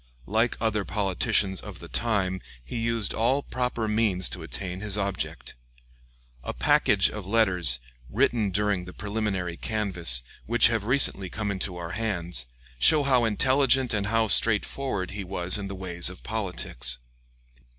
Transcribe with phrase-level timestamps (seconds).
[0.25, 5.53] Like other politicians of the time, he used all proper means to attain his object.
[6.43, 7.77] A package of letters,
[8.09, 12.47] written during the preliminary canvass, which have recently come into our hands,
[12.79, 16.97] show how intelligent and how straightforward he was in the ways of politics.